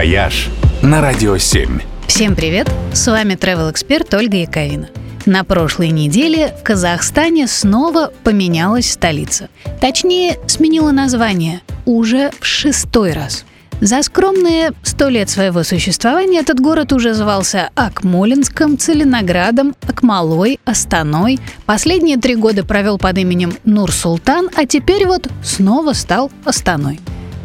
«Вояж» 0.00 0.48
на 0.80 1.02
Радио 1.02 1.36
7. 1.36 1.78
Всем 2.06 2.34
привет! 2.34 2.70
С 2.94 3.06
вами 3.06 3.34
travel 3.34 3.70
эксперт 3.70 4.14
Ольга 4.14 4.38
Яковина. 4.38 4.88
На 5.26 5.44
прошлой 5.44 5.90
неделе 5.90 6.54
в 6.58 6.62
Казахстане 6.62 7.46
снова 7.46 8.10
поменялась 8.24 8.90
столица. 8.90 9.50
Точнее, 9.78 10.38
сменила 10.46 10.90
название 10.90 11.60
уже 11.84 12.30
в 12.40 12.46
шестой 12.46 13.12
раз. 13.12 13.44
За 13.82 14.02
скромные 14.02 14.72
сто 14.84 15.10
лет 15.10 15.28
своего 15.28 15.64
существования 15.64 16.38
этот 16.38 16.60
город 16.60 16.94
уже 16.94 17.12
звался 17.12 17.68
Акмолинском, 17.74 18.78
Целиноградом, 18.78 19.74
Акмалой, 19.86 20.60
Астаной. 20.64 21.38
Последние 21.66 22.16
три 22.16 22.36
года 22.36 22.64
провел 22.64 22.96
под 22.96 23.18
именем 23.18 23.52
Нур-Султан, 23.66 24.48
а 24.56 24.64
теперь 24.64 25.06
вот 25.06 25.28
снова 25.44 25.92
стал 25.92 26.30
Астаной. 26.46 27.00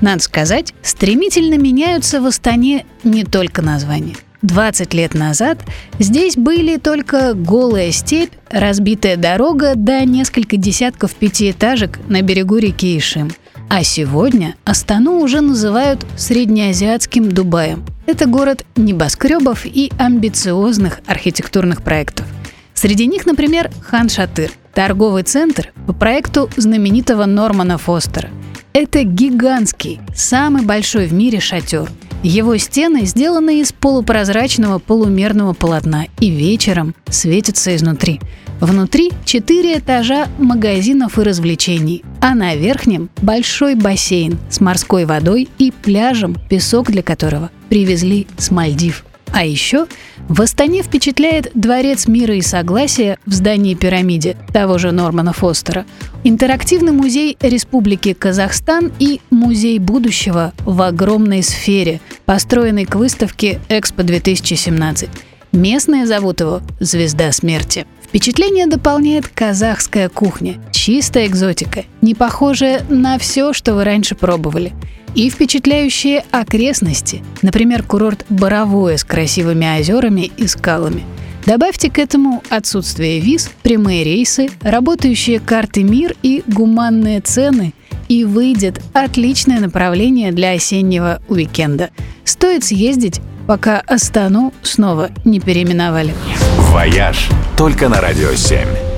Надо 0.00 0.22
сказать, 0.22 0.74
стремительно 0.82 1.58
меняются 1.58 2.20
в 2.20 2.26
Астане 2.26 2.86
не 3.04 3.24
только 3.24 3.62
названия. 3.62 4.16
20 4.42 4.94
лет 4.94 5.14
назад 5.14 5.58
здесь 5.98 6.36
были 6.36 6.78
только 6.78 7.34
голая 7.34 7.90
степь, 7.92 8.32
разбитая 8.50 9.16
дорога 9.16 9.74
да 9.76 10.04
несколько 10.04 10.56
десятков 10.56 11.14
пятиэтажек 11.14 11.98
на 12.08 12.22
берегу 12.22 12.56
реки 12.56 12.96
Ишим. 12.96 13.30
А 13.68 13.84
сегодня 13.84 14.56
Астану 14.64 15.20
уже 15.20 15.42
называют 15.42 16.04
среднеазиатским 16.16 17.30
Дубаем. 17.30 17.84
Это 18.06 18.26
город 18.26 18.64
небоскребов 18.76 19.64
и 19.66 19.92
амбициозных 19.98 21.00
архитектурных 21.06 21.82
проектов. 21.82 22.26
Среди 22.74 23.06
них, 23.06 23.26
например, 23.26 23.70
Хан 23.82 24.08
Шатыр– 24.08 24.50
торговый 24.74 25.22
центр 25.22 25.72
по 25.86 25.92
проекту 25.92 26.48
знаменитого 26.56 27.26
Нормана 27.26 27.76
Фостера– 27.76 28.30
это 28.72 29.02
гигантский, 29.02 30.00
самый 30.14 30.62
большой 30.62 31.06
в 31.06 31.12
мире 31.12 31.40
шатер. 31.40 31.90
Его 32.22 32.56
стены 32.58 33.06
сделаны 33.06 33.60
из 33.60 33.72
полупрозрачного 33.72 34.78
полумерного 34.78 35.54
полотна 35.54 36.06
и 36.20 36.30
вечером 36.30 36.94
светятся 37.08 37.74
изнутри. 37.74 38.20
Внутри 38.60 39.10
четыре 39.24 39.78
этажа 39.78 40.28
магазинов 40.38 41.18
и 41.18 41.22
развлечений, 41.22 42.04
а 42.20 42.34
на 42.34 42.54
верхнем 42.54 43.08
большой 43.22 43.74
бассейн 43.74 44.38
с 44.50 44.60
морской 44.60 45.06
водой 45.06 45.48
и 45.58 45.72
пляжем, 45.72 46.36
песок 46.50 46.90
для 46.90 47.02
которого 47.02 47.50
привезли 47.70 48.26
с 48.36 48.50
Мальдив. 48.50 49.04
А 49.32 49.44
еще 49.44 49.86
в 50.28 50.42
Астане 50.42 50.82
впечатляет 50.82 51.50
Дворец 51.54 52.06
мира 52.06 52.34
и 52.34 52.40
согласия 52.40 53.18
в 53.26 53.32
здании 53.32 53.74
пирамиде 53.74 54.36
того 54.52 54.78
же 54.78 54.92
Нормана 54.92 55.32
Фостера, 55.32 55.86
интерактивный 56.24 56.92
музей 56.92 57.36
Республики 57.40 58.12
Казахстан 58.12 58.92
и 58.98 59.20
Музей 59.30 59.78
будущего 59.78 60.52
в 60.60 60.82
огромной 60.82 61.42
сфере, 61.42 62.00
построенный 62.26 62.84
к 62.84 62.96
выставке 62.96 63.60
Экспо-2017. 63.68 65.08
Местные 65.52 66.06
зовут 66.06 66.40
его 66.40 66.60
«Звезда 66.78 67.32
смерти». 67.32 67.86
Впечатление 68.10 68.66
дополняет 68.66 69.26
казахская 69.26 70.08
кухня. 70.08 70.60
Чистая 70.70 71.26
экзотика, 71.26 71.84
не 72.02 72.14
похожая 72.14 72.84
на 72.88 73.18
все, 73.18 73.52
что 73.52 73.74
вы 73.74 73.84
раньше 73.84 74.14
пробовали– 74.14 74.72
и 75.14 75.28
впечатляющие 75.28 76.24
окрестности, 76.30 77.22
например, 77.42 77.82
курорт 77.82 78.24
Боровое 78.28 78.96
с 78.96 79.04
красивыми 79.04 79.66
озерами 79.78 80.30
и 80.36 80.46
скалами. 80.46 81.02
Добавьте 81.46 81.90
к 81.90 81.98
этому 81.98 82.42
отсутствие 82.50 83.18
виз, 83.18 83.50
прямые 83.62 84.04
рейсы, 84.04 84.50
работающие 84.60 85.40
карты 85.40 85.82
МИР 85.82 86.14
и 86.22 86.42
гуманные 86.46 87.20
цены, 87.20 87.72
и 88.08 88.24
выйдет 88.24 88.80
отличное 88.92 89.60
направление 89.60 90.32
для 90.32 90.52
осеннего 90.52 91.22
уикенда. 91.28 91.90
Стоит 92.24 92.64
съездить, 92.64 93.20
пока 93.50 93.82
Астану 93.88 94.52
снова 94.62 95.10
не 95.24 95.40
переименовали. 95.40 96.14
«Вояж» 96.70 97.28
только 97.56 97.88
на 97.88 98.00
«Радио 98.00 98.28
7». 98.28 98.89